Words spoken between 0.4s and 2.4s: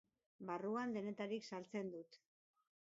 Barruan denetarik saltzen dut.